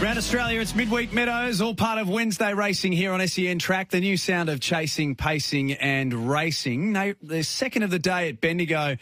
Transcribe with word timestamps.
Around 0.00 0.16
Australia, 0.16 0.60
it's 0.62 0.74
Midweek 0.74 1.12
Meadows, 1.12 1.60
all 1.60 1.74
part 1.74 1.98
of 1.98 2.08
Wednesday 2.08 2.54
racing 2.54 2.92
here 2.92 3.12
on 3.12 3.26
SEN 3.28 3.58
Track, 3.58 3.90
the 3.90 4.00
new 4.00 4.16
sound 4.16 4.48
of 4.48 4.58
chasing, 4.58 5.14
pacing, 5.14 5.72
and 5.74 6.30
racing. 6.30 6.94
The 7.20 7.42
second 7.42 7.82
of 7.82 7.90
the 7.90 7.98
day 7.98 8.30
at 8.30 8.40
Bendigo 8.40 8.96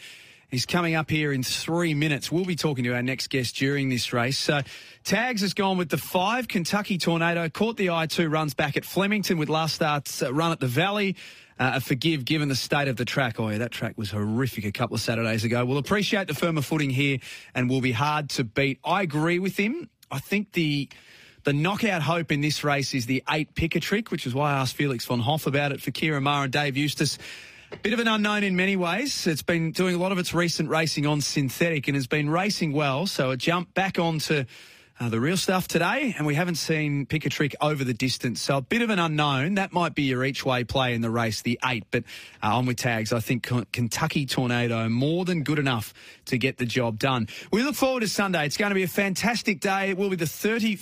is 0.51 0.65
coming 0.65 0.95
up 0.95 1.09
here 1.09 1.31
in 1.31 1.41
three 1.41 1.93
minutes. 1.93 2.29
We'll 2.29 2.43
be 2.43 2.57
talking 2.57 2.83
to 2.83 2.93
our 2.95 3.01
next 3.01 3.29
guest 3.29 3.55
during 3.55 3.87
this 3.87 4.11
race. 4.11 4.37
So, 4.37 4.59
Tags 5.05 5.39
has 5.39 5.53
gone 5.53 5.77
with 5.77 5.87
the 5.87 5.97
five. 5.97 6.49
Kentucky 6.49 6.97
Tornado 6.97 7.47
caught 7.47 7.77
the 7.77 7.91
eye 7.91 8.07
two 8.07 8.27
runs 8.27 8.53
back 8.53 8.75
at 8.75 8.83
Flemington 8.83 9.37
with 9.37 9.47
last 9.47 9.75
start's 9.75 10.21
run 10.21 10.51
at 10.51 10.59
the 10.59 10.67
Valley. 10.67 11.15
Uh, 11.57 11.71
a 11.75 11.79
forgive 11.79 12.25
given 12.25 12.49
the 12.49 12.55
state 12.55 12.89
of 12.89 12.97
the 12.97 13.05
track. 13.05 13.39
Oh, 13.39 13.47
yeah, 13.47 13.59
that 13.59 13.71
track 13.71 13.97
was 13.97 14.11
horrific 14.11 14.65
a 14.65 14.71
couple 14.73 14.95
of 14.95 15.01
Saturdays 15.01 15.45
ago. 15.45 15.63
We'll 15.63 15.77
appreciate 15.77 16.27
the 16.27 16.35
firmer 16.35 16.61
footing 16.61 16.89
here 16.89 17.19
and 17.55 17.69
will 17.69 17.81
be 17.81 17.93
hard 17.93 18.29
to 18.31 18.43
beat. 18.43 18.79
I 18.83 19.01
agree 19.01 19.39
with 19.39 19.55
him. 19.55 19.89
I 20.11 20.19
think 20.19 20.53
the 20.53 20.89
the 21.43 21.53
knockout 21.53 22.01
hope 22.01 22.31
in 22.31 22.41
this 22.41 22.63
race 22.63 22.93
is 22.93 23.05
the 23.05 23.23
eight 23.29 23.55
picker 23.55 23.79
trick, 23.79 24.11
which 24.11 24.27
is 24.27 24.33
why 24.33 24.51
I 24.51 24.59
asked 24.59 24.75
Felix 24.75 25.05
von 25.05 25.19
Hoff 25.21 25.47
about 25.47 25.71
it 25.71 25.81
for 25.81 25.91
Kira 25.91 26.21
Mara 26.21 26.43
and 26.43 26.51
Dave 26.51 26.75
Eustace. 26.75 27.17
Bit 27.81 27.93
of 27.93 27.99
an 27.99 28.07
unknown 28.07 28.43
in 28.43 28.55
many 28.55 28.75
ways. 28.75 29.27
It's 29.27 29.43
been 29.43 29.71
doing 29.71 29.95
a 29.95 29.97
lot 29.97 30.11
of 30.11 30.17
its 30.17 30.33
recent 30.33 30.69
racing 30.69 31.05
on 31.05 31.21
synthetic 31.21 31.87
and 31.87 31.95
has 31.95 32.07
been 32.07 32.29
racing 32.29 32.73
well. 32.73 33.05
So 33.05 33.31
a 33.31 33.37
jump 33.37 33.73
back 33.73 33.99
onto 33.99 34.45
uh, 34.99 35.07
the 35.07 35.19
real 35.19 35.37
stuff 35.37 35.67
today, 35.67 36.13
and 36.17 36.27
we 36.27 36.35
haven't 36.35 36.55
seen 36.55 37.05
pick 37.05 37.25
a 37.25 37.29
trick 37.29 37.55
over 37.61 37.83
the 37.85 37.93
distance. 37.93 38.41
So 38.41 38.57
a 38.57 38.61
bit 38.61 38.81
of 38.81 38.89
an 38.89 38.99
unknown. 38.99 39.55
That 39.55 39.71
might 39.71 39.95
be 39.95 40.03
your 40.03 40.25
each 40.25 40.45
way 40.45 40.65
play 40.65 40.93
in 40.93 41.01
the 41.01 41.09
race, 41.09 41.41
the 41.41 41.57
eight. 41.65 41.85
But 41.89 42.03
uh, 42.43 42.57
on 42.57 42.65
with 42.65 42.77
tags, 42.77 43.13
I 43.13 43.21
think 43.21 43.49
Kentucky 43.71 44.25
Tornado 44.25 44.89
more 44.89 45.23
than 45.23 45.43
good 45.43 45.57
enough 45.57 45.93
to 46.25 46.37
get 46.37 46.57
the 46.57 46.65
job 46.65 46.99
done. 46.99 47.29
We 47.51 47.63
look 47.63 47.75
forward 47.75 48.01
to 48.01 48.09
Sunday. 48.09 48.45
It's 48.45 48.57
going 48.57 48.71
to 48.71 48.75
be 48.75 48.83
a 48.83 48.89
fantastic 48.89 49.61
day. 49.61 49.91
It 49.91 49.97
will 49.97 50.09
be 50.09 50.17
the 50.17 50.25
31st 50.25 50.77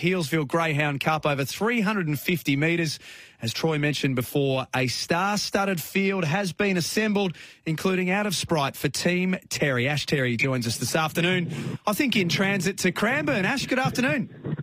Healesville 0.00 0.46
Greyhound 0.46 1.00
Cup 1.00 1.24
over 1.24 1.44
350 1.44 2.56
metres. 2.56 2.98
As 3.42 3.52
Troy 3.52 3.76
mentioned 3.76 4.14
before, 4.14 4.68
a 4.72 4.86
star-studded 4.86 5.82
field 5.82 6.24
has 6.24 6.52
been 6.52 6.76
assembled, 6.76 7.36
including 7.66 8.08
out 8.08 8.24
of 8.24 8.36
Sprite 8.36 8.76
for 8.76 8.88
Team 8.88 9.36
Terry. 9.48 9.88
Ash 9.88 10.06
Terry 10.06 10.36
joins 10.36 10.64
us 10.64 10.76
this 10.76 10.94
afternoon. 10.94 11.78
I 11.84 11.92
think 11.92 12.14
in 12.14 12.28
transit 12.28 12.78
to 12.78 12.92
Cranbourne. 12.92 13.44
Ash, 13.44 13.66
good 13.66 13.80
afternoon. 13.80 14.56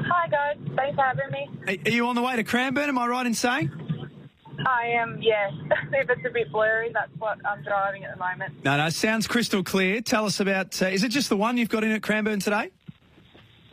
Hi 0.00 0.28
guys, 0.28 0.56
thanks 0.76 0.96
for 0.96 1.02
having 1.02 1.30
me. 1.30 1.80
Are 1.84 1.90
you 1.90 2.06
on 2.06 2.14
the 2.14 2.22
way 2.22 2.36
to 2.36 2.44
Cranbourne? 2.44 2.88
Am 2.88 2.96
I 2.96 3.06
right 3.06 3.26
in 3.26 3.34
saying? 3.34 3.70
I 4.66 4.86
am, 4.86 5.20
yes. 5.20 5.52
if 5.92 6.08
it's 6.08 6.24
a 6.26 6.30
bit 6.30 6.50
blurry, 6.50 6.90
that's 6.94 7.12
what 7.18 7.36
I'm 7.44 7.62
driving 7.64 8.04
at 8.04 8.14
the 8.14 8.18
moment. 8.18 8.64
No, 8.64 8.78
no, 8.78 8.88
sounds 8.88 9.26
crystal 9.26 9.62
clear. 9.62 10.00
Tell 10.00 10.24
us 10.24 10.40
about. 10.40 10.80
Uh, 10.80 10.86
is 10.86 11.04
it 11.04 11.10
just 11.10 11.28
the 11.28 11.36
one 11.36 11.58
you've 11.58 11.68
got 11.68 11.84
in 11.84 11.90
at 11.90 12.02
Cranbourne 12.02 12.40
today? 12.40 12.70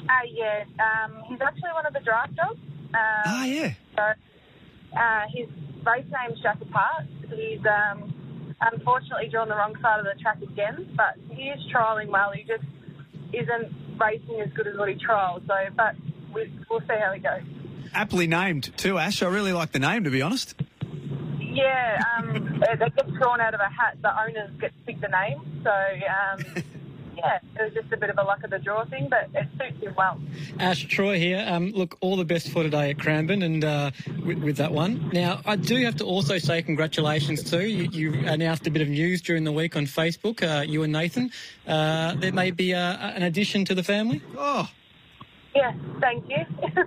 Uh, 0.01 0.11
yeah, 0.29 0.65
um, 0.79 1.23
he's 1.27 1.39
actually 1.39 1.71
one 1.73 1.85
of 1.85 1.93
the 1.93 2.01
draft 2.01 2.35
dogs. 2.35 2.59
Um, 2.93 3.23
ah, 3.25 3.45
yeah. 3.45 3.73
So 3.95 4.03
uh, 4.95 5.25
his 5.33 5.47
race 5.85 6.05
name's 6.11 6.41
Jack 6.41 6.61
Apart. 6.61 7.05
He's 7.29 7.59
um, 7.65 8.13
unfortunately 8.71 9.29
drawn 9.29 9.49
the 9.49 9.55
wrong 9.55 9.75
side 9.81 9.99
of 9.99 10.05
the 10.05 10.19
track 10.21 10.41
again, 10.41 10.89
but 10.95 11.15
he 11.29 11.43
is 11.43 11.59
trialling 11.73 12.07
well. 12.07 12.31
He 12.31 12.43
just 12.43 12.63
isn't 13.33 13.73
racing 13.99 14.41
as 14.41 14.51
good 14.53 14.67
as 14.67 14.77
what 14.77 14.89
he 14.89 14.95
trialled. 14.95 15.45
So, 15.47 15.55
but 15.75 15.95
we, 16.33 16.51
we'll 16.69 16.81
see 16.81 16.95
how 16.99 17.11
he 17.13 17.19
goes. 17.19 17.41
Aptly 17.93 18.27
named 18.27 18.75
too, 18.77 18.97
Ash. 18.97 19.21
I 19.21 19.27
really 19.27 19.53
like 19.53 19.71
the 19.71 19.79
name, 19.79 20.03
to 20.03 20.09
be 20.09 20.21
honest. 20.21 20.55
Yeah, 21.39 22.01
um, 22.17 22.33
they 22.59 22.77
get 22.77 23.13
drawn 23.13 23.39
out 23.39 23.53
of 23.53 23.59
a 23.59 23.69
hat. 23.69 23.97
The 24.01 24.09
owners 24.21 24.49
get 24.59 24.71
to 24.71 24.85
pick 24.85 25.01
the 25.01 25.09
name. 25.09 25.61
So, 25.63 25.71
um, 25.71 26.63
yeah, 27.15 27.39
it 27.59 27.63
was 27.63 27.73
just 27.73 27.91
a 27.91 27.97
bit 27.97 28.09
of 28.09 28.17
a 28.17 28.23
luck 28.23 28.43
of 28.43 28.49
the 28.49 28.59
draw 28.59 28.85
thing, 28.85 29.07
but 29.09 29.29
it 29.33 29.47
suits 29.59 29.83
him 29.83 29.93
well. 29.97 30.19
Ash 30.59 30.83
Troy 30.85 31.17
here. 31.17 31.45
Um, 31.47 31.71
look, 31.71 31.97
all 32.01 32.15
the 32.15 32.25
best 32.25 32.49
for 32.49 32.63
today 32.63 32.91
at 32.91 32.99
Cranbourne 32.99 33.41
and 33.41 33.63
uh, 33.63 33.91
with, 34.25 34.39
with, 34.39 34.57
that 34.57 34.71
one. 34.71 35.09
Now, 35.13 35.41
I 35.45 35.55
do 35.55 35.77
have 35.85 35.95
to 35.97 36.05
also 36.05 36.37
say 36.37 36.61
congratulations 36.61 37.49
too. 37.49 37.65
You, 37.67 37.89
you 37.91 38.27
announced 38.27 38.67
a 38.67 38.71
bit 38.71 38.81
of 38.81 38.89
news 38.89 39.21
during 39.21 39.43
the 39.43 39.51
week 39.51 39.75
on 39.75 39.85
Facebook. 39.85 40.41
Uh, 40.43 40.63
you 40.63 40.83
and 40.83 40.93
Nathan. 40.93 41.31
Uh, 41.67 42.15
there 42.15 42.33
may 42.33 42.51
be 42.51 42.73
uh, 42.73 42.79
an 42.79 43.23
addition 43.23 43.65
to 43.65 43.75
the 43.75 43.83
family. 43.83 44.21
Oh. 44.37 44.69
Yeah, 45.55 45.73
thank 45.99 46.27
you. 46.29 46.45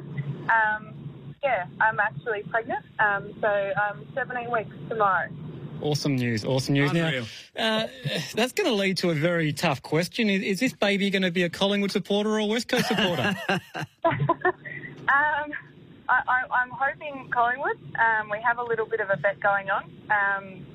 um, 0.49 0.95
yeah, 1.43 1.67
I'm 1.81 2.01
actually 2.01 2.43
pregnant. 2.51 2.85
Um, 2.99 3.33
so 3.41 3.47
I'm 3.49 4.07
17 4.15 4.51
weeks 4.51 4.75
tomorrow. 4.89 5.29
Awesome 5.83 6.17
news. 6.17 6.45
Awesome 6.45 6.75
news. 6.75 6.91
Unreal. 6.91 7.27
Now, 7.57 7.85
uh, 7.85 7.89
that's 8.35 8.53
going 8.53 8.69
to 8.69 8.75
lead 8.75 8.97
to 8.99 9.11
a 9.11 9.15
very 9.15 9.53
tough 9.53 9.83
question. 9.83 10.31
Is, 10.31 10.43
is, 10.43 10.61
this 10.61 10.73
baby 10.73 11.11
going 11.11 11.23
to 11.23 11.31
be 11.31 11.43
a 11.43 11.51
Collingwood 11.51 11.91
supporter 11.91 12.31
or 12.31 12.39
a 12.39 12.47
West 12.47 12.69
Coast 12.69 12.89
supporter? 12.89 13.35
um, 13.49 13.63
I, 16.09 16.43
am 16.63 16.71
hoping 16.71 17.29
Collingwood. 17.31 17.79
Um, 17.99 18.31
we 18.31 18.39
have 18.47 18.59
a 18.59 18.63
little 18.63 18.87
bit 18.87 19.01
of 19.01 19.11
a 19.11 19.17
bet 19.17 19.41
going 19.41 19.69
on 19.71 19.85
um, 20.11 20.67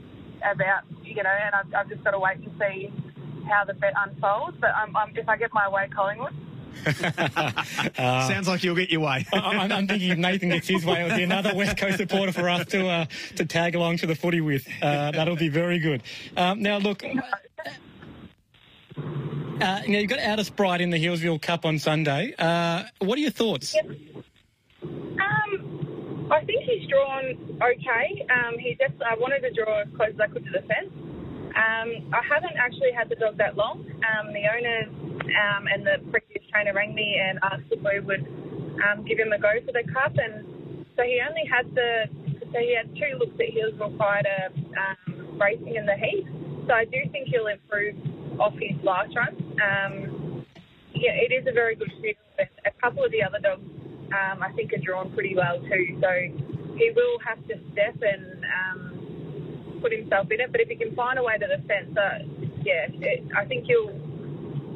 about, 0.43 0.83
you 1.03 1.23
know, 1.23 1.29
and 1.29 1.55
I've, 1.55 1.73
I've, 1.73 1.89
just 1.89 2.03
got 2.03 2.11
to 2.11 2.19
wait 2.19 2.37
and 2.37 2.51
see 2.59 2.91
how 3.49 3.65
the 3.65 3.73
bet 3.73 3.93
unfolds. 3.97 4.57
But 4.59 4.71
if 5.15 5.29
I 5.29 5.37
get 5.37 5.53
my 5.53 5.67
way, 5.67 5.87
Collingwood 5.93 6.33
uh, 6.85 8.27
Sounds 8.27 8.47
like 8.47 8.63
you'll 8.63 8.75
get 8.75 8.89
your 8.89 9.01
way. 9.01 9.25
I, 9.33 9.65
am 9.65 9.87
thinking 9.87 10.09
if 10.09 10.17
Nathan 10.17 10.49
gets 10.49 10.67
his 10.67 10.85
way, 10.85 11.03
it'll 11.03 11.17
be 11.17 11.23
another 11.23 11.53
West 11.55 11.77
Coast 11.77 11.97
supporter 11.97 12.31
for 12.31 12.49
us 12.49 12.65
to 12.67 12.87
uh, 12.87 13.05
to 13.35 13.45
tag 13.45 13.75
along 13.75 13.97
to 13.97 14.07
the 14.07 14.15
footy 14.15 14.41
with. 14.41 14.67
Uh, 14.81 15.11
that'll 15.11 15.35
be 15.35 15.49
very 15.49 15.79
good. 15.79 16.03
Um, 16.35 16.61
now, 16.61 16.77
look. 16.77 17.03
Uh, 19.61 19.81
now 19.87 19.99
you've 19.99 20.09
got 20.09 20.19
Out 20.19 20.39
of 20.39 20.45
Sprite 20.47 20.81
in 20.81 20.89
the 20.89 20.97
Healesville 20.97 21.39
Cup 21.41 21.65
on 21.65 21.77
Sunday. 21.77 22.33
Uh, 22.37 22.83
what 22.99 23.17
are 23.17 23.21
your 23.21 23.31
thoughts? 23.31 23.75
Yep. 23.75 23.85
Um, 24.83 26.27
I 26.31 26.43
think 26.45 26.63
he's 26.63 26.89
drawn 26.89 27.57
okay. 27.61 28.25
Um, 28.33 28.57
he 28.57 28.75
just 28.79 28.99
I 29.03 29.15
wanted 29.19 29.41
to 29.41 29.51
draw 29.51 29.81
as 29.81 29.87
close 29.95 30.09
as 30.13 30.19
I 30.19 30.27
could 30.27 30.45
to 30.45 30.51
the 30.51 30.61
fence. 30.61 30.91
Um, 31.51 32.13
I 32.13 32.21
haven't 32.27 32.55
actually 32.57 32.91
had 32.91 33.09
the 33.09 33.15
dog 33.15 33.37
that 33.37 33.55
long. 33.55 33.85
Um, 33.85 34.33
the 34.33 34.47
owners 34.47 34.87
um, 34.87 35.67
and 35.67 35.85
the 35.85 35.99
previous 36.09 36.40
trainer 36.51 36.73
rang 36.73 36.93
me 36.93 37.17
and 37.17 37.39
asked 37.43 37.71
if 37.71 37.79
we 37.79 37.99
would 37.99 38.27
um, 38.85 39.05
give 39.05 39.17
him 39.19 39.31
a 39.31 39.39
go 39.39 39.51
for 39.65 39.71
the 39.71 39.83
cup. 39.91 40.13
And 40.17 40.85
so 40.95 41.03
he 41.03 41.21
only 41.27 41.47
had 41.47 41.73
the, 41.73 42.05
so 42.51 42.59
he 42.59 42.75
had 42.75 42.93
two 42.95 43.17
looks 43.17 43.35
at 43.39 43.49
Healesville 43.55 43.97
prior 43.97 44.23
to 44.23 44.37
um, 44.75 45.39
racing 45.39 45.75
in 45.75 45.85
the 45.85 45.95
heat. 45.95 46.27
So 46.67 46.73
I 46.73 46.85
do 46.85 46.99
think 47.11 47.27
he'll 47.27 47.47
improve 47.47 47.95
off 48.39 48.53
his 48.59 48.77
last 48.83 49.15
run. 49.15 49.33
Um, 49.59 50.45
yeah, 50.93 51.15
it 51.15 51.31
is 51.33 51.47
a 51.47 51.53
very 51.53 51.75
good 51.75 51.91
field. 52.01 52.17
A 52.65 52.71
couple 52.81 53.03
of 53.03 53.11
the 53.11 53.23
other 53.23 53.39
dogs, 53.39 53.63
um, 54.13 54.43
I 54.43 54.51
think, 54.55 54.73
are 54.73 54.83
drawn 54.83 55.11
pretty 55.13 55.35
well 55.35 55.59
too. 55.59 55.97
So 56.01 56.09
he 56.77 56.91
will 56.95 57.17
have 57.25 57.39
to 57.47 57.55
step 57.71 57.95
and 58.01 58.43
um, 58.45 59.79
put 59.81 59.91
himself 59.91 60.27
in 60.31 60.41
it. 60.41 60.51
But 60.51 60.61
if 60.61 60.69
he 60.69 60.75
can 60.75 60.93
find 60.95 61.17
a 61.17 61.23
way 61.23 61.37
to 61.37 61.47
the 61.47 61.61
fence, 61.67 61.95
uh, 61.97 62.25
yeah, 62.63 62.85
it, 62.89 63.25
I 63.35 63.45
think 63.45 63.65
he'll 63.65 63.93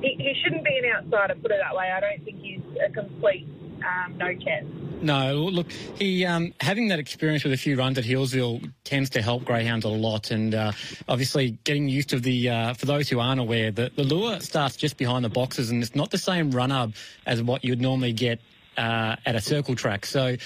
he, 0.02 0.16
he 0.18 0.34
shouldn't 0.44 0.64
be 0.64 0.78
an 0.78 0.86
outsider, 0.96 1.36
put 1.36 1.52
it 1.52 1.60
that 1.62 1.76
way. 1.76 1.92
I 1.92 2.00
don't 2.00 2.24
think 2.24 2.42
he's 2.42 2.62
a 2.86 2.92
complete 2.92 3.48
um, 3.86 4.18
no 4.18 4.34
chance. 4.36 4.66
No, 5.02 5.36
look, 5.36 5.72
he 5.72 6.26
um, 6.26 6.54
having 6.60 6.88
that 6.88 7.00
experience 7.00 7.44
with 7.44 7.54
a 7.54 7.58
few 7.58 7.78
runs 7.78 7.98
at 7.98 8.06
Healesville 8.06 8.72
tends 8.84 9.12
to 9.12 9.22
help 9.22 9.46
greyhounds 9.46 9.86
a 9.86 9.90
lot, 9.90 10.32
and 10.32 10.56
uh, 10.56 10.72
obviously 11.08 11.52
getting 11.64 11.90
used 11.90 12.10
to 12.10 12.20
the. 12.20 12.50
Uh, 12.50 12.74
for 12.74 12.86
those 12.86 13.10
who 13.10 13.20
aren't 13.20 13.40
aware, 13.40 13.72
the, 13.72 13.92
the 13.96 14.04
lure 14.04 14.40
starts 14.40 14.78
just 14.78 14.98
behind 14.98 15.26
the 15.26 15.30
boxes, 15.30 15.70
and 15.70 15.84
it's 15.84 15.96
not 15.96 16.12
the 16.12 16.18
same 16.18 16.52
run 16.52 16.72
up 16.72 16.92
as 17.26 17.42
what 17.44 17.64
you'd 17.64 17.82
normally 17.82 18.14
get 18.14 18.40
uh, 18.78 19.16
at 19.26 19.36
a 19.36 19.42
circle 19.42 19.76
track. 19.76 20.06
So 20.06 20.38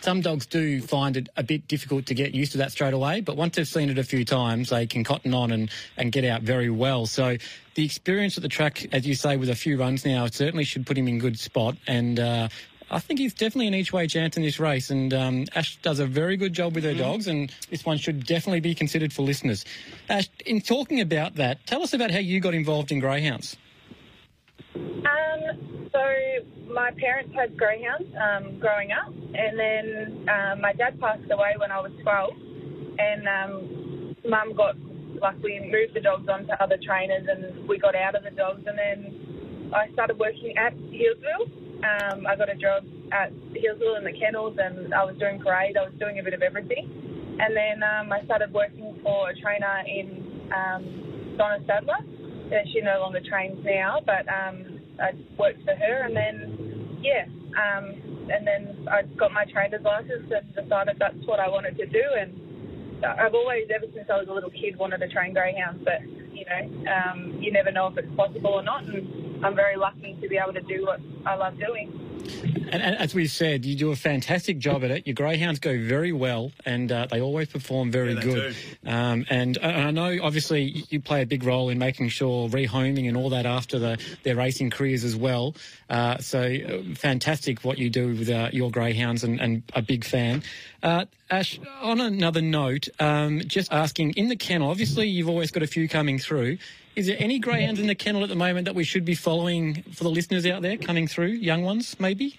some 0.00 0.20
dogs 0.20 0.46
do 0.46 0.80
find 0.80 1.16
it 1.16 1.28
a 1.36 1.42
bit 1.42 1.68
difficult 1.68 2.06
to 2.06 2.14
get 2.14 2.34
used 2.34 2.52
to 2.52 2.58
that 2.58 2.72
straight 2.72 2.94
away, 2.94 3.20
but 3.20 3.36
once 3.36 3.56
they've 3.56 3.68
seen 3.68 3.90
it 3.90 3.98
a 3.98 4.04
few 4.04 4.24
times, 4.24 4.70
they 4.70 4.86
can 4.86 5.04
cotton 5.04 5.34
on 5.34 5.50
and, 5.50 5.70
and 5.96 6.12
get 6.12 6.24
out 6.24 6.42
very 6.42 6.70
well. 6.70 7.06
So 7.06 7.36
the 7.74 7.84
experience 7.84 8.36
at 8.36 8.42
the 8.42 8.48
track, 8.48 8.86
as 8.92 9.06
you 9.06 9.14
say, 9.14 9.36
with 9.36 9.48
a 9.48 9.54
few 9.54 9.78
runs 9.78 10.04
now, 10.04 10.26
certainly 10.26 10.64
should 10.64 10.86
put 10.86 10.96
him 10.96 11.08
in 11.08 11.18
good 11.18 11.38
spot. 11.38 11.76
And 11.86 12.18
uh, 12.18 12.48
I 12.90 13.00
think 13.00 13.20
he's 13.20 13.34
definitely 13.34 13.68
an 13.68 13.74
each 13.74 13.92
way 13.92 14.06
chance 14.06 14.36
in 14.36 14.42
this 14.42 14.58
race. 14.58 14.90
And 14.90 15.12
um, 15.12 15.44
Ash 15.54 15.76
does 15.82 15.98
a 15.98 16.06
very 16.06 16.36
good 16.36 16.52
job 16.52 16.74
with 16.74 16.84
her 16.84 16.90
mm-hmm. 16.90 17.00
dogs, 17.00 17.28
and 17.28 17.52
this 17.70 17.84
one 17.84 17.98
should 17.98 18.24
definitely 18.26 18.60
be 18.60 18.74
considered 18.74 19.12
for 19.12 19.22
listeners. 19.22 19.64
Ash, 20.08 20.28
in 20.46 20.60
talking 20.60 21.00
about 21.00 21.36
that, 21.36 21.66
tell 21.66 21.82
us 21.82 21.92
about 21.92 22.10
how 22.10 22.18
you 22.18 22.40
got 22.40 22.54
involved 22.54 22.90
in 22.90 23.00
greyhounds. 23.00 23.56
Um, 24.74 25.88
so 25.92 26.14
my 26.72 26.90
parents 26.98 27.32
had 27.34 27.56
greyhounds 27.56 28.08
um, 28.16 28.58
growing 28.58 28.92
up, 28.92 29.12
and 29.12 29.58
then 29.58 30.28
um, 30.28 30.60
my 30.60 30.72
dad 30.72 31.00
passed 31.00 31.30
away 31.30 31.54
when 31.58 31.72
I 31.72 31.80
was 31.80 31.92
12, 32.02 32.30
and 32.98 33.22
um, 33.28 34.16
mum 34.28 34.54
got 34.56 34.76
like 35.20 35.42
we 35.42 35.58
moved 35.58 35.94
the 35.94 36.00
dogs 36.00 36.28
on 36.28 36.46
to 36.46 36.62
other 36.62 36.78
trainers, 36.84 37.26
and 37.28 37.68
we 37.68 37.78
got 37.78 37.94
out 37.96 38.14
of 38.14 38.22
the 38.22 38.30
dogs, 38.30 38.62
and 38.66 38.78
then 38.78 39.70
I 39.74 39.90
started 39.92 40.18
working 40.18 40.56
at 40.56 40.74
Healesville. 40.92 41.48
Um, 41.78 42.26
I 42.26 42.36
got 42.36 42.48
a 42.48 42.56
job 42.56 42.84
at 43.12 43.32
Healesville 43.56 43.98
in 43.98 44.04
the 44.04 44.14
kennels, 44.18 44.56
and 44.58 44.92
I 44.94 45.04
was 45.04 45.16
doing 45.18 45.40
parade. 45.40 45.76
I 45.76 45.88
was 45.88 45.94
doing 45.98 46.18
a 46.18 46.22
bit 46.22 46.34
of 46.34 46.42
everything, 46.42 46.86
and 47.40 47.56
then 47.56 47.82
um, 47.82 48.12
I 48.12 48.24
started 48.24 48.52
working 48.52 48.98
for 49.02 49.30
a 49.30 49.34
trainer 49.40 49.82
in 49.86 50.50
um, 50.52 51.34
Donna 51.36 51.58
Sadler. 51.66 51.98
She 52.72 52.80
no 52.80 53.00
longer 53.00 53.20
trains 53.28 53.58
now, 53.64 54.00
but 54.04 54.24
um, 54.28 54.77
I 55.00 55.12
worked 55.38 55.62
for 55.64 55.74
her, 55.74 56.02
and 56.04 56.16
then 56.16 56.98
yeah, 57.02 57.24
um, 57.56 58.28
and 58.30 58.46
then 58.46 58.88
I 58.90 59.02
got 59.16 59.32
my 59.32 59.44
trainer's 59.44 59.82
license 59.82 60.30
and 60.30 60.54
decided 60.54 60.96
that's 60.98 61.24
what 61.24 61.40
I 61.40 61.48
wanted 61.48 61.76
to 61.78 61.86
do. 61.86 62.02
And 62.18 63.04
I've 63.04 63.34
always, 63.34 63.68
ever 63.74 63.86
since 63.94 64.08
I 64.10 64.16
was 64.18 64.28
a 64.28 64.32
little 64.32 64.50
kid, 64.50 64.76
wanted 64.76 64.98
to 64.98 65.08
train 65.08 65.32
greyhounds, 65.32 65.82
but 65.84 66.02
you 66.32 66.44
know, 66.44 66.92
um, 66.92 67.38
you 67.40 67.52
never 67.52 67.70
know 67.70 67.88
if 67.88 67.98
it's 67.98 68.14
possible 68.16 68.50
or 68.50 68.62
not. 68.62 68.84
And 68.84 69.44
I'm 69.44 69.54
very 69.54 69.76
lucky 69.76 70.16
to 70.20 70.28
be 70.28 70.36
able 70.36 70.52
to 70.54 70.62
do 70.62 70.84
what 70.86 71.00
I 71.26 71.34
love 71.34 71.58
doing. 71.58 72.07
And, 72.70 72.82
and, 72.82 72.96
as 72.96 73.14
we 73.14 73.26
said, 73.26 73.64
you 73.64 73.76
do 73.76 73.90
a 73.92 73.96
fantastic 73.96 74.58
job 74.58 74.84
at 74.84 74.90
it. 74.90 75.06
Your 75.06 75.14
greyhounds 75.14 75.58
go 75.58 75.78
very 75.78 76.12
well, 76.12 76.52
and 76.66 76.90
uh, 76.92 77.06
they 77.10 77.20
always 77.20 77.48
perform 77.48 77.90
very 77.90 78.12
Yeah, 78.12 78.22
good. 78.22 78.56
Um, 78.86 79.24
and, 79.30 79.56
and 79.56 79.88
I 79.88 79.90
know, 79.90 80.18
obviously, 80.22 80.84
you 80.90 81.00
play 81.00 81.22
a 81.22 81.26
big 81.26 81.44
role 81.44 81.70
in 81.70 81.78
making 81.78 82.10
sure 82.10 82.48
rehoming 82.48 83.08
and 83.08 83.16
all 83.16 83.30
that 83.30 83.46
after 83.46 83.78
the, 83.78 83.98
their 84.22 84.36
racing 84.36 84.70
careers 84.70 85.04
as 85.04 85.16
well. 85.16 85.54
Uh, 85.88 86.18
so 86.18 86.40
uh, 86.40 86.94
fantastic 86.94 87.64
what 87.64 87.78
you 87.78 87.88
do 87.88 88.08
with 88.08 88.28
uh, 88.28 88.50
your 88.52 88.70
greyhounds, 88.70 89.24
and, 89.24 89.40
and 89.40 89.62
a 89.74 89.82
big 89.82 90.04
fan. 90.04 90.42
Ash, 91.30 91.60
on 91.82 92.00
another 92.00 92.40
note, 92.40 92.88
um, 92.98 93.42
just 93.46 93.70
asking 93.70 94.12
in 94.12 94.28
the 94.28 94.36
kennel. 94.36 94.70
Obviously, 94.70 95.08
you've 95.08 95.28
always 95.28 95.50
got 95.50 95.62
a 95.62 95.66
few 95.66 95.88
coming 95.88 96.18
through. 96.18 96.56
Is 96.96 97.06
there 97.06 97.16
any 97.18 97.38
greyhounds 97.38 97.78
in 97.78 97.86
the 97.86 97.94
kennel 97.94 98.22
at 98.22 98.30
the 98.30 98.34
moment 98.34 98.64
that 98.64 98.74
we 98.74 98.82
should 98.82 99.04
be 99.04 99.14
following 99.14 99.82
for 99.92 100.04
the 100.04 100.10
listeners 100.10 100.46
out 100.46 100.62
there 100.62 100.78
coming 100.78 101.06
through? 101.06 101.28
Young 101.28 101.62
ones, 101.62 101.94
maybe. 102.00 102.38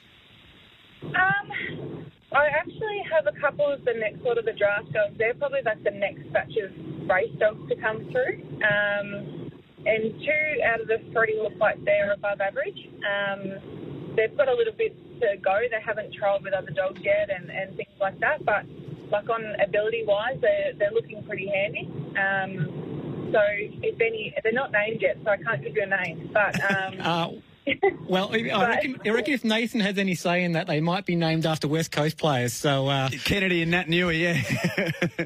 Um, 1.03 2.06
I 2.31 2.47
actually 2.47 3.01
have 3.12 3.27
a 3.27 3.39
couple 3.39 3.71
of 3.71 3.86
the 3.86 3.94
next 3.94 4.24
sort 4.24 4.38
of 4.38 4.45
the 4.45 4.53
draft 4.53 4.92
dogs. 4.92 5.15
They're 5.18 5.35
probably 5.35 5.62
like 5.63 5.83
the 5.83 5.92
next 5.92 6.31
batch 6.33 6.56
of 6.57 6.71
race 7.07 7.31
dogs 7.39 7.69
to 7.69 7.75
come 7.75 8.09
through. 8.12 8.42
Um, 8.65 9.51
and 9.85 10.13
two 10.19 10.63
out 10.65 10.81
of 10.81 10.88
the 10.88 11.00
three 11.13 11.39
look 11.42 11.53
like 11.59 11.83
they're 11.85 12.12
above 12.12 12.42
average. 12.42 12.89
Um, 13.06 14.15
they've 14.15 14.35
got 14.35 14.47
a 14.47 14.53
little 14.53 14.74
bit 14.74 14.95
to 15.21 15.38
go. 15.38 15.59
They 15.69 15.81
haven't 15.81 16.13
trialled 16.13 16.44
with 16.44 16.53
other 16.53 16.71
dogs 16.71 17.00
yet 17.01 17.30
and, 17.30 17.50
and 17.50 17.75
things 17.75 17.95
like 18.00 18.19
that. 18.19 18.45
But 18.45 18.65
like 19.11 19.29
on 19.29 19.56
ability 19.61 20.03
wise, 20.06 20.38
they're, 20.41 20.73
they're 20.77 20.91
looking 20.91 21.23
pretty 21.23 21.47
handy. 21.47 21.89
Um, 22.17 23.29
so 23.31 23.39
if 23.47 24.00
any, 24.01 24.33
they're 24.44 24.51
not 24.51 24.71
named 24.71 25.01
yet, 25.01 25.17
so 25.23 25.31
I 25.31 25.38
can't 25.38 25.63
give 25.63 25.75
you 25.75 25.83
a 25.83 26.03
name. 26.03 26.29
But 26.33 26.59
um, 26.71 27.39
Uh, 27.69 27.75
well, 28.07 28.29
I 28.33 28.67
reckon, 28.67 28.95
I 29.06 29.09
reckon 29.09 29.33
if 29.33 29.44
Nathan 29.44 29.79
has 29.81 29.97
any 29.97 30.15
say 30.15 30.44
in 30.44 30.53
that, 30.53 30.67
they 30.67 30.81
might 30.81 31.06
be 31.06 31.15
named 31.15 31.45
after 31.45 31.67
West 31.67 31.91
Coast 31.91 32.17
players. 32.17 32.53
So, 32.53 32.88
uh, 32.88 33.09
Kennedy 33.25 33.61
and 33.61 33.71
Naitanui, 33.71 34.19
yeah. 34.19 35.01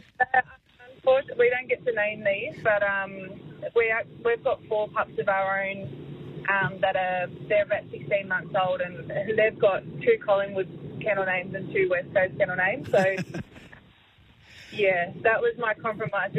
Unfortunately, 0.96 1.36
we 1.38 1.50
don't 1.50 1.70
get 1.70 1.86
to 1.86 1.94
name 1.94 2.24
these, 2.26 2.62
but 2.64 2.84
um, 2.84 3.40
we 3.76 3.90
are, 3.92 4.04
we've 4.26 4.44
got 4.44 4.64
four 4.66 4.90
pups 4.90 5.18
of 5.20 5.30
our 5.30 5.64
own 5.64 6.46
um, 6.50 6.80
that 6.82 6.96
are 6.96 7.28
they're 7.48 7.64
about 7.64 7.84
16 7.92 8.28
months 8.28 8.54
old, 8.60 8.82
and 8.82 9.10
they've 9.38 9.58
got 9.60 9.84
two 10.02 10.18
Collingwood 10.26 11.00
kennel 11.02 11.26
names 11.26 11.54
and 11.56 11.72
two 11.74 11.88
West 11.90 12.14
Coast 12.14 12.38
kennel 12.38 12.56
names. 12.56 12.90
So, 12.92 13.04
yeah, 14.74 15.12
that 15.22 15.42
was 15.42 15.54
my 15.58 15.74
compromise. 15.74 16.32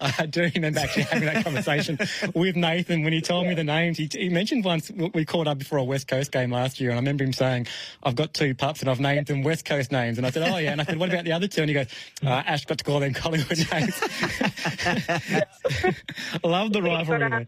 I 0.00 0.26
do 0.26 0.50
remember 0.54 0.80
actually 0.80 1.04
having 1.04 1.26
that 1.26 1.44
conversation 1.44 1.98
with 2.34 2.56
Nathan 2.56 3.02
when 3.02 3.12
he 3.12 3.20
told 3.20 3.46
me 3.46 3.54
the 3.54 3.64
names. 3.64 3.98
He, 3.98 4.08
he 4.10 4.28
mentioned 4.28 4.64
once 4.64 4.90
we 5.14 5.24
caught 5.24 5.46
up 5.46 5.58
before 5.58 5.78
a 5.78 5.84
West 5.84 6.08
Coast 6.08 6.32
game 6.32 6.50
last 6.50 6.80
year, 6.80 6.90
and 6.90 6.98
I 6.98 7.00
remember 7.00 7.24
him 7.24 7.32
saying, 7.32 7.66
"I've 8.02 8.16
got 8.16 8.34
two 8.34 8.54
pups 8.54 8.80
and 8.80 8.90
I've 8.90 9.00
named 9.00 9.26
them 9.26 9.42
West 9.42 9.64
Coast 9.64 9.92
names." 9.92 10.18
And 10.18 10.26
I 10.26 10.30
said, 10.30 10.48
"Oh 10.48 10.56
yeah." 10.58 10.72
And 10.72 10.80
I 10.80 10.84
said, 10.84 10.98
"What 10.98 11.08
about 11.08 11.24
the 11.24 11.32
other 11.32 11.48
two? 11.48 11.62
And 11.62 11.70
he 11.70 11.74
goes, 11.74 11.86
uh, 12.24 12.28
"Ash 12.28 12.64
got 12.64 12.78
to 12.78 12.84
call 12.84 13.00
them 13.00 13.14
Collingwood 13.14 13.58
names." 13.72 14.00
Love 16.44 16.72
the 16.72 16.82
rivalry. 16.82 17.30
there. 17.30 17.46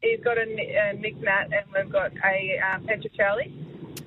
He's 0.00 0.20
got 0.20 0.38
a, 0.38 0.42
a 0.42 0.92
Nick 0.94 1.16
Nat, 1.20 1.48
and 1.52 1.66
we've 1.74 1.92
got 1.92 2.12
a 2.24 2.58
um, 2.58 2.84
Petra 2.84 3.10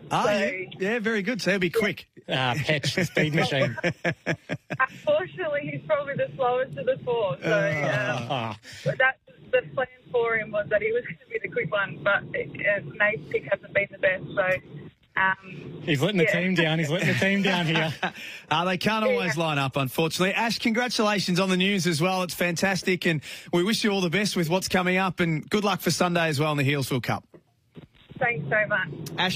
Charlie. 0.09 0.11
Ah, 0.11 0.23
So- 0.23 0.79
yeah. 0.81 0.91
yeah, 0.93 0.99
very 0.99 1.21
good. 1.21 1.41
So 1.41 1.51
he'll 1.51 1.59
be 1.59 1.69
quick. 1.69 2.07
Ah, 2.27 2.53
Petch, 2.57 2.95
the 2.95 3.05
speed 3.05 3.33
machine. 3.41 3.77
Unfortunately, 4.79 5.69
he's 5.71 5.81
probably 5.87 6.15
the 6.15 6.29
slowest 6.35 6.77
of 6.77 6.85
the 6.85 6.97
four. 7.03 7.37
So. 7.43 8.27
Um, 8.29 8.55
But 8.83 8.97
that 8.97 9.17
the 9.51 9.61
plan 9.73 9.87
for 10.11 10.35
him 10.37 10.51
was 10.51 10.67
that 10.69 10.81
he 10.81 10.91
was 10.91 11.03
going 11.03 11.17
to 11.17 11.25
be 11.31 11.39
the 11.41 11.49
quick 11.53 11.71
one, 11.71 11.99
but 12.03 12.23
uh, 12.23 12.81
Nate's 12.99 13.29
pick 13.31 13.43
hasn't 13.51 13.73
been 13.73 13.87
the 13.91 13.97
best. 13.99 14.23
So, 14.35 14.81
um, 15.17 15.81
he's 15.83 16.01
letting 16.01 16.17
the 16.17 16.23
Yeah. 16.25 16.39
team 16.41 16.55
down. 16.55 16.79
He's 16.79 16.89
letting 16.89 17.07
the 17.07 17.13
team 17.19 17.41
down 17.41 17.65
here. 17.67 17.93
Uh, 18.49 18.65
they 18.65 18.77
can't 18.77 19.05
always 19.05 19.37
line 19.37 19.57
up, 19.59 19.77
unfortunately. 19.77 20.33
Ash, 20.33 20.59
congratulations 20.59 21.39
on 21.39 21.49
the 21.49 21.57
news 21.57 21.87
as 21.87 22.01
well. 22.01 22.23
It's 22.23 22.33
fantastic, 22.33 23.05
and 23.05 23.21
we 23.53 23.63
wish 23.63 23.83
you 23.83 23.91
all 23.91 24.01
the 24.01 24.09
best 24.09 24.35
with 24.35 24.49
what's 24.49 24.67
coming 24.67 24.97
up, 24.97 25.19
and 25.19 25.47
good 25.49 25.63
luck 25.63 25.79
for 25.79 25.91
Sunday 25.91 26.27
as 26.27 26.39
well 26.39 26.51
in 26.51 26.57
the 26.57 26.69
Healesville 26.69 27.03
Cup. 27.03 27.23
thanks 28.19 28.43
so 28.49 28.67
much. 28.67 28.89
Ash. 29.17 29.33